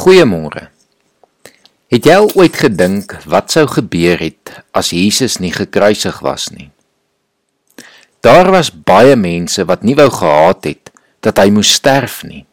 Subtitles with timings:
[0.00, 0.70] Goeiemôre.
[1.92, 6.70] Het jy al ooit gedink wat sou gebeur het as Jesus nie gekruisig was nie?
[8.24, 10.88] Daar was baie mense wat nie wou gehad het
[11.20, 12.46] dat hy moes sterf nie.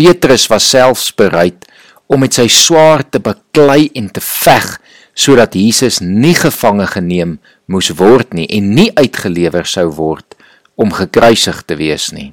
[0.00, 1.68] Petrus was selfs bereid
[2.08, 4.78] om met sy swaard te beklei en te veg
[5.12, 7.36] sodat Jesus nie gevange geneem
[7.68, 10.40] moes word nie en nie uitgelewer sou word
[10.80, 12.30] om gekruisig te wees nie.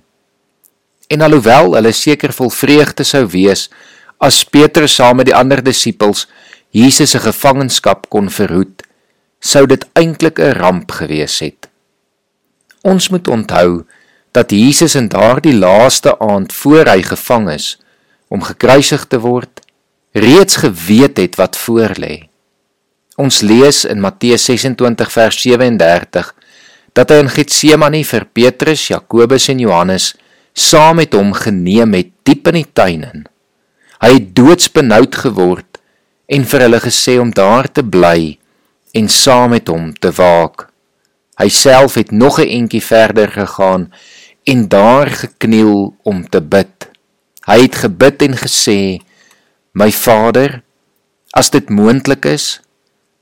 [1.11, 3.67] En alhoewel hulle seker vol vreugde sou wees
[4.19, 6.27] as Petrus saam met die ander disippels
[6.75, 8.83] Jesus se gevangenskap kon verhoed,
[9.41, 11.69] sou dit eintlik 'n ramp gewees het.
[12.83, 13.85] Ons moet onthou
[14.31, 17.79] dat Jesus in daardie laaste aand voor hy gevang is
[18.27, 19.61] om gekruisig te word,
[20.13, 22.29] reeds geweet het wat voorlê.
[23.17, 26.35] Ons lees in Matteus 26 vers 37
[26.93, 30.13] dat hy in Getsemane vir Petrus, Jakobus en Johannes
[30.53, 33.25] saam met hom geneem het diep in die tuin in.
[33.99, 35.79] Hy het doodsbenoud geword
[36.31, 38.37] en vir hulle gesê om daar te bly
[38.95, 40.69] en saam met hom te waak.
[41.39, 43.91] Hy self het nog 'n entjie verder gegaan
[44.43, 46.89] en daar gekniel om te bid.
[47.45, 48.99] Hy het gebid en gesê:
[49.73, 50.63] "My Vader,
[51.33, 52.61] as dit moontlik is,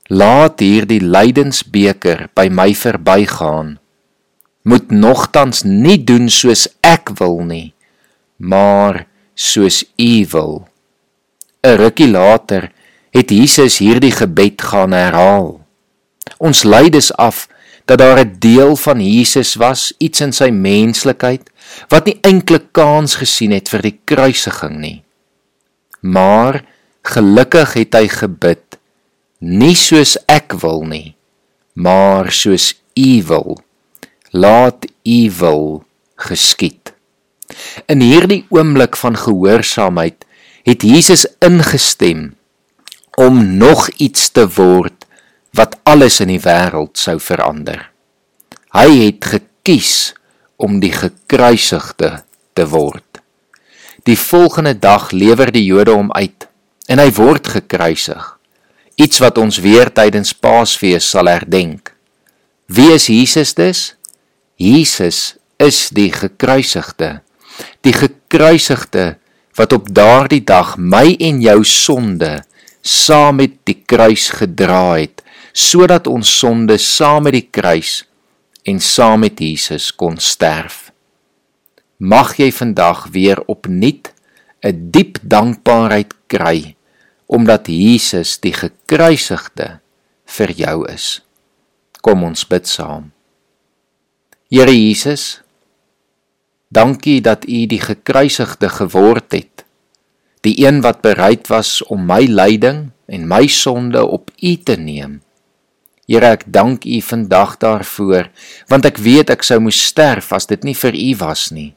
[0.08, 3.76] laat hierdie lydensbeker by my verbygaan.
[4.62, 7.74] Moet nogtans nie doen soos ek wil nie,
[8.36, 10.67] maar soos U wil.
[11.62, 12.70] 'n Rukkie later
[13.10, 15.60] het Jesus hierdie gebed gaan herhaal.
[16.38, 17.48] Ons lei dus af
[17.84, 21.50] dat daar 'n deel van Jesus was, iets in sy menslikheid
[21.88, 25.02] wat nie eintlik kans gesien het vir die kruisiging nie.
[26.00, 26.64] Maar
[27.02, 28.78] gelukkig het hy gebid,
[29.38, 31.16] nie soos ek wil nie,
[31.72, 33.58] maar soos U wil.
[34.30, 35.84] Laat U wil
[36.16, 36.92] geskied.
[37.86, 40.26] In hierdie oomblik van gehoorsaamheid
[40.68, 42.34] het Jesus ingestem
[43.16, 45.06] om nog iets te word
[45.56, 47.88] wat alles in die wêreld sou verander.
[48.76, 50.12] Hy het gekies
[50.60, 52.18] om die gekruisigde
[52.52, 53.22] te word.
[54.04, 56.46] Die volgende dag lewer die Jode hom uit
[56.88, 58.34] en hy word gekruisig.
[59.00, 61.94] Iets wat ons weer tydens Paasfees sal herdenk.
[62.68, 63.94] Wie is Jesus dus?
[64.60, 67.18] Jesus is die gekruisigde
[67.86, 69.16] die gekruisigde
[69.58, 72.38] wat op daardie dag my en jou sonde
[72.80, 78.04] saam met die kruis gedra het sodat ons sonde saam met die kruis
[78.68, 80.92] en saam met Jesus kon sterf.
[81.98, 84.12] Mag jy vandag weer opnuut
[84.62, 86.76] 'n diep dankbaarheid kry
[87.26, 89.80] omdat Jesus die gekruisigde
[90.24, 91.20] vir jou is.
[92.00, 93.10] Kom ons bid saam.
[94.50, 95.42] Here Jesus
[96.68, 99.64] Dankie dat U die gekruisigde geword het.
[100.44, 105.22] Die een wat bereid was om my lyding en my sonde op U te neem.
[106.08, 108.28] Here, ek dank U vandag daarvoor,
[108.68, 111.72] want ek weet ek sou moes sterf as dit nie vir U was nie.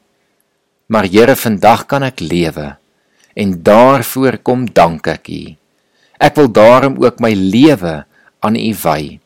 [0.92, 2.76] Maar Here, vandag kan ek lewe
[3.32, 5.42] en daarvoor kom dank ek U.
[6.20, 8.02] Ek wil daarom ook my lewe
[8.44, 9.20] aan U wy.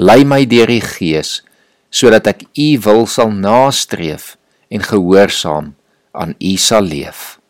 [0.00, 1.42] Lei my deur die Gees
[1.92, 4.38] sodat ek U wil sal nastreef
[4.72, 5.74] en gehoorsaam
[6.16, 7.40] aan U sal leef.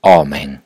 [0.00, 0.63] Amen.